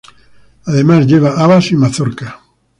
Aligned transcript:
Además, 0.65 1.05
lleva 1.05 1.35
habas 1.43 1.69
y 1.69 1.75
mazorca. 1.75 2.41